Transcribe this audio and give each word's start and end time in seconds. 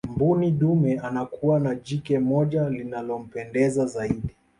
mbuni 0.15 0.51
dume 0.51 0.99
anakuwa 0.99 1.59
na 1.59 1.75
jike 1.75 2.19
moja 2.19 2.69
linalompendeza 2.69 3.85
zaidi 3.85 4.35